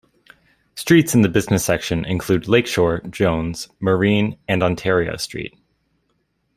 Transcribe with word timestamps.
Streets 0.73 1.13
in 1.13 1.21
the 1.21 1.29
business 1.29 1.63
section 1.63 2.05
include 2.05 2.47
Lakeshore, 2.47 3.01
Jones, 3.11 3.69
Marine, 3.79 4.39
and 4.47 4.63
Ontario 4.63 5.15
Street. 5.15 5.55